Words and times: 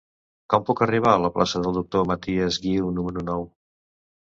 Com 0.53 0.63
puc 0.69 0.79
arribar 0.85 1.11
a 1.17 1.19
la 1.25 1.31
plaça 1.35 1.61
del 1.67 1.77
Doctor 1.77 2.09
Matias 2.13 2.59
Guiu 2.67 2.91
número 2.99 3.27
nou? 3.31 3.49